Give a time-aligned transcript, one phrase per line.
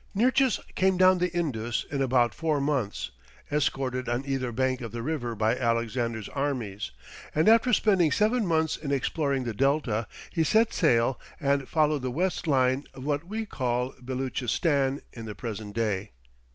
[0.15, 3.11] Nearchus came down the Indus in about four months,
[3.51, 6.89] escorted on either bank of the river by Alexander's armies,
[7.35, 12.09] and after spending seven months in exploring the Delta, he set sail and followed the
[12.09, 16.09] west line of what we call Beloochistan in the present day.